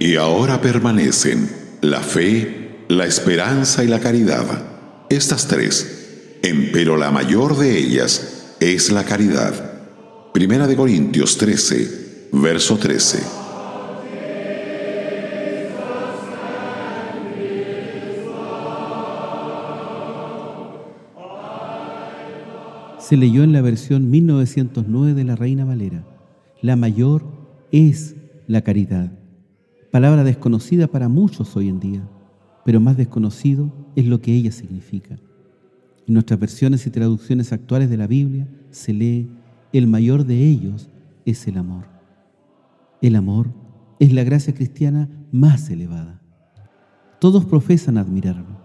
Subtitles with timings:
[0.00, 1.50] Y ahora permanecen
[1.80, 4.46] la fe, la esperanza y la caridad.
[5.10, 10.32] Estas tres, empero la mayor de ellas es la caridad.
[10.32, 13.18] Primera de Corintios 13, verso 13.
[23.00, 26.04] Se leyó en la versión 1909 de la Reina Valera.
[26.62, 27.24] La mayor
[27.72, 28.14] es
[28.46, 29.17] la caridad
[29.90, 32.08] palabra desconocida para muchos hoy en día,
[32.64, 35.18] pero más desconocido es lo que ella significa.
[36.06, 39.30] En nuestras versiones y traducciones actuales de la Biblia se lee,
[39.72, 40.88] el mayor de ellos
[41.24, 41.84] es el amor.
[43.00, 43.48] El amor
[43.98, 46.22] es la gracia cristiana más elevada.
[47.20, 48.58] Todos profesan admirarlo.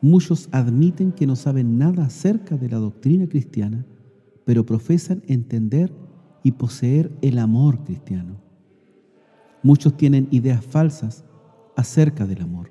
[0.00, 3.84] Muchos admiten que no saben nada acerca de la doctrina cristiana,
[4.44, 5.92] pero profesan entender
[6.42, 8.45] y poseer el amor cristiano.
[9.66, 11.24] Muchos tienen ideas falsas
[11.74, 12.70] acerca del amor,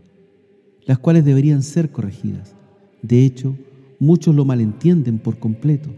[0.86, 2.56] las cuales deberían ser corregidas.
[3.02, 3.58] De hecho,
[4.00, 5.90] muchos lo malentienden por completo.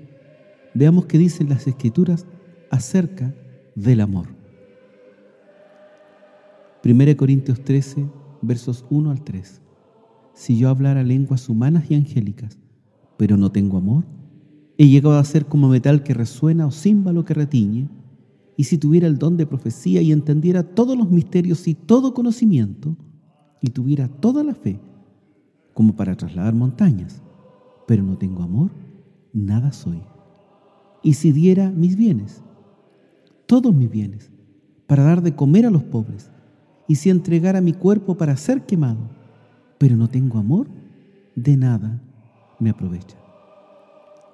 [0.74, 2.26] Veamos qué dicen las escrituras
[2.72, 3.32] acerca
[3.76, 4.30] del amor.
[6.84, 8.08] 1 Corintios 13,
[8.42, 9.62] versos 1 al 3.
[10.34, 12.58] Si yo hablara lenguas humanas y angélicas,
[13.18, 14.04] pero no tengo amor,
[14.80, 17.88] he llegado a ser como metal que resuena o címbalo que retiñe,
[18.58, 22.98] y si tuviera el don de profecía y entendiera todos los misterios y todo conocimiento,
[23.62, 24.80] y tuviera toda la fe,
[25.74, 27.22] como para trasladar montañas,
[27.88, 28.72] pero no tengo amor,
[29.32, 30.02] nada soy.
[31.04, 32.42] Y si diera mis bienes,
[33.46, 34.32] todos mis bienes,
[34.88, 36.32] para dar de comer a los pobres,
[36.88, 39.10] y si entregara mi cuerpo para ser quemado,
[39.78, 40.68] pero no tengo amor,
[41.36, 42.02] de nada
[42.60, 43.18] me aprovecha.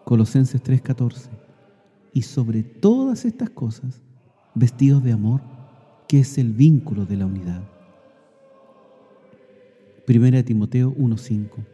[0.05, 1.30] Colosenses 3:14.
[2.13, 4.02] Y sobre todas estas cosas,
[4.55, 5.41] vestidos de amor,
[6.08, 7.64] que es el vínculo de la unidad.
[10.05, 11.65] Primera Timoteo 1:5.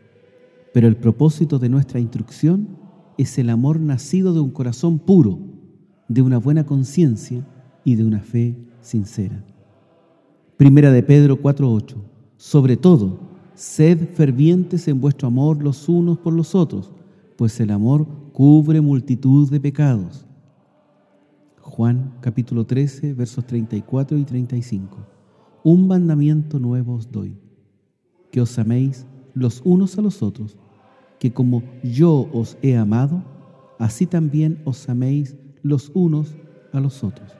[0.73, 2.67] Pero el propósito de nuestra instrucción
[3.17, 5.39] es el amor nacido de un corazón puro,
[6.07, 7.45] de una buena conciencia
[7.83, 9.43] y de una fe sincera.
[10.57, 11.97] Primera de Pedro 4:8.
[12.37, 13.19] Sobre todo,
[13.55, 16.93] sed fervientes en vuestro amor los unos por los otros,
[17.35, 20.28] pues el amor cubre multitud de pecados.
[21.79, 24.97] Juan capítulo 13, versos 34 y 35.
[25.63, 27.37] Un mandamiento nuevo os doy,
[28.33, 30.57] que os améis los unos a los otros,
[31.19, 33.23] que como yo os he amado,
[33.79, 36.35] así también os améis los unos
[36.73, 37.31] a los otros.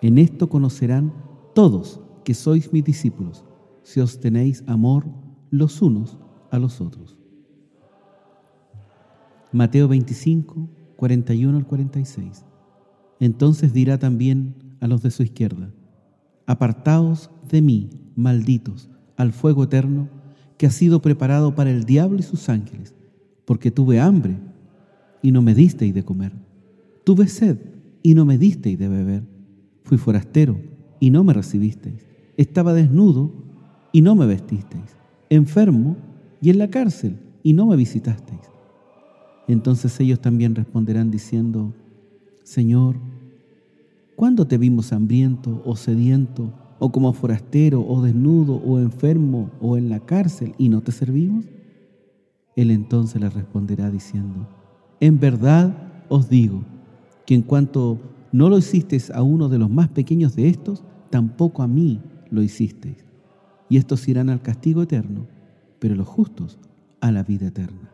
[0.00, 1.12] En esto conocerán
[1.54, 3.44] todos que sois mis discípulos,
[3.82, 5.04] si os tenéis amor
[5.50, 6.16] los unos
[6.50, 7.18] a los otros.
[9.52, 12.46] Mateo 25, 41 al 46.
[13.22, 15.70] Entonces dirá también a los de su izquierda,
[16.44, 20.08] apartaos de mí, malditos, al fuego eterno
[20.56, 22.96] que ha sido preparado para el diablo y sus ángeles,
[23.44, 24.38] porque tuve hambre
[25.22, 26.32] y no me disteis de comer,
[27.04, 27.58] tuve sed
[28.02, 29.22] y no me disteis de beber,
[29.84, 30.58] fui forastero
[30.98, 32.04] y no me recibisteis,
[32.36, 33.32] estaba desnudo
[33.92, 34.96] y no me vestisteis,
[35.30, 35.96] enfermo
[36.40, 38.50] y en la cárcel y no me visitasteis.
[39.46, 41.72] Entonces ellos también responderán diciendo,
[42.42, 42.96] Señor,
[44.22, 49.88] ¿cuándo te vimos hambriento o sediento, o como forastero, o desnudo, o enfermo, o en
[49.88, 51.46] la cárcel, y no te servimos?
[52.54, 54.46] Él entonces le responderá diciendo,
[55.00, 56.62] en verdad os digo
[57.26, 57.98] que en cuanto
[58.30, 62.00] no lo hicisteis a uno de los más pequeños de estos, tampoco a mí
[62.30, 63.04] lo hicisteis.
[63.68, 65.26] Y estos irán al castigo eterno,
[65.80, 66.60] pero los justos
[67.00, 67.90] a la vida eterna.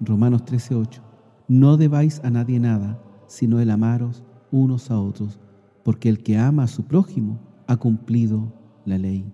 [0.00, 1.02] Romanos 13:8.
[1.48, 5.40] No debáis a nadie nada, sino el amaros unos a otros,
[5.82, 8.52] porque el que ama a su prójimo ha cumplido
[8.84, 9.24] la ley.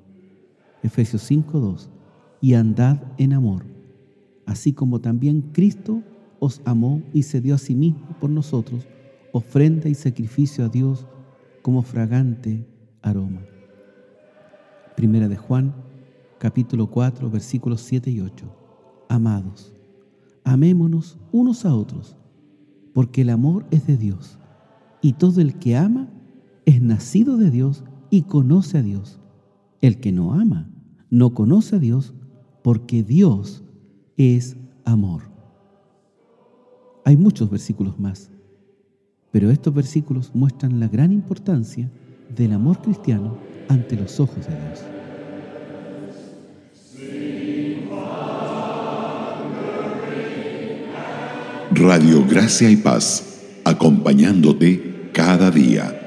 [0.82, 1.90] Efesios 5:2.
[2.40, 3.66] Y andad en amor,
[4.46, 6.02] así como también Cristo
[6.38, 8.86] os amó y se dio a sí mismo por nosotros,
[9.32, 11.06] ofrenda y sacrificio a Dios
[11.60, 12.66] como fragante
[13.02, 13.42] aroma.
[14.96, 15.74] Primera de Juan,
[16.38, 18.46] capítulo 4, versículos 7 y 8.
[19.10, 19.74] Amados,
[20.44, 22.16] amémonos unos a otros
[22.94, 24.39] porque el amor es de Dios,
[25.02, 26.08] y todo el que ama
[26.66, 29.18] es nacido de Dios y conoce a Dios.
[29.80, 30.70] El que no ama
[31.10, 32.14] no conoce a Dios,
[32.62, 33.62] porque Dios
[34.16, 35.22] es amor.
[37.04, 38.30] Hay muchos versículos más,
[39.32, 41.90] pero estos versículos muestran la gran importancia
[42.36, 43.36] del amor cristiano
[43.68, 44.84] ante los ojos de Dios.
[51.72, 55.99] Radio Gracia y Paz, acompañándote cada día.